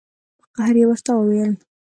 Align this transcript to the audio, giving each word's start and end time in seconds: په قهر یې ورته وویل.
په 0.41 0.45
قهر 0.55 0.75
یې 0.79 0.85
ورته 0.87 1.11
وویل. 1.15 1.53